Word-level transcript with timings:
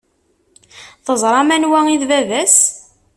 Teẓram 1.05 1.49
anwa 1.55 1.79
i 1.93 1.95
d 2.01 2.03
baba-s? 2.09 2.57